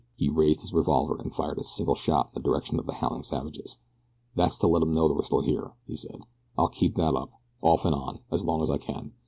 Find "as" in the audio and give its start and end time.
8.31-8.43, 8.63-8.71